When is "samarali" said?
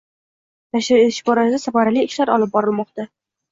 1.65-2.07